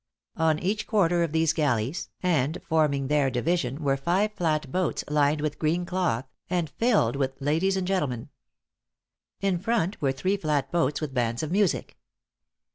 On 0.37 0.57
each 0.57 0.87
quarter 0.87 1.21
of 1.21 1.31
these 1.31 1.53
galleys, 1.53 2.09
and 2.23 2.59
forming 2.67 3.05
their 3.07 3.29
division, 3.29 3.83
were 3.83 3.95
five 3.97 4.33
flat 4.33 4.71
boats 4.71 5.03
lined 5.11 5.41
with 5.41 5.59
green 5.59 5.85
cloth, 5.85 6.25
and 6.49 6.71
filled 6.71 7.15
with 7.15 7.39
ladies 7.39 7.77
and 7.77 7.85
gentlemen. 7.85 8.29
In 9.41 9.59
front 9.59 10.01
were 10.01 10.11
three 10.11 10.37
flat 10.37 10.71
boats, 10.71 11.01
with 11.01 11.13
bands 11.13 11.43
of 11.43 11.51
music. 11.51 11.99